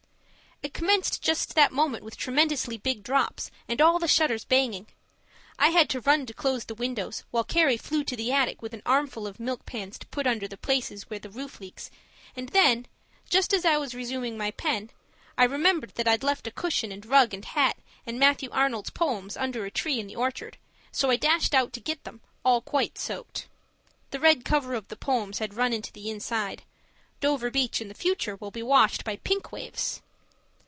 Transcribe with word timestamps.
It 0.63 0.75
commenced 0.75 1.23
just 1.23 1.55
that 1.55 1.71
moment 1.71 2.03
with 2.03 2.17
tremendously 2.17 2.77
big 2.77 3.01
drops 3.01 3.49
and 3.67 3.81
all 3.81 3.97
the 3.97 4.07
shutters 4.07 4.45
banging. 4.45 4.85
I 5.57 5.69
had 5.69 5.89
to 5.89 6.01
run 6.01 6.27
to 6.27 6.35
close 6.35 6.65
the 6.65 6.75
windows, 6.75 7.23
while 7.31 7.43
Carrie 7.43 7.77
flew 7.77 8.03
to 8.03 8.15
the 8.15 8.31
attic 8.31 8.61
with 8.61 8.71
an 8.75 8.83
armful 8.85 9.25
of 9.25 9.39
milk 9.39 9.65
pans 9.65 9.97
to 9.97 10.07
put 10.07 10.27
under 10.27 10.47
the 10.47 10.57
places 10.57 11.09
where 11.09 11.17
the 11.17 11.31
roof 11.31 11.59
leaks 11.59 11.89
and 12.35 12.49
then, 12.49 12.85
just 13.27 13.53
as 13.55 13.65
I 13.65 13.77
was 13.77 13.95
resuming 13.95 14.37
my 14.37 14.51
pen, 14.51 14.91
I 15.35 15.45
remembered 15.45 15.95
that 15.95 16.07
I'd 16.07 16.21
left 16.23 16.45
a 16.45 16.51
cushion 16.51 16.91
and 16.91 17.07
rug 17.07 17.33
and 17.33 17.43
hat 17.43 17.77
and 18.05 18.19
Matthew 18.19 18.49
Arnold's 18.51 18.91
poems 18.91 19.35
under 19.35 19.65
a 19.65 19.71
tree 19.71 19.99
in 19.99 20.05
the 20.05 20.15
orchard, 20.15 20.57
so 20.91 21.09
I 21.09 21.15
dashed 21.15 21.55
out 21.55 21.73
to 21.73 21.79
get 21.81 22.03
them, 22.03 22.21
all 22.45 22.61
quite 22.61 22.99
soaked. 22.99 23.47
The 24.11 24.19
red 24.19 24.45
cover 24.45 24.75
of 24.75 24.89
the 24.89 24.95
poems 24.95 25.39
had 25.39 25.55
run 25.55 25.73
into 25.73 25.91
the 25.91 26.11
inside; 26.11 26.61
Dover 27.19 27.49
Beach 27.49 27.81
in 27.81 27.87
the 27.87 27.95
future 27.95 28.35
will 28.35 28.51
be 28.51 28.61
washed 28.63 29.03
by 29.03 29.15
pink 29.17 29.51
waves. 29.51 30.03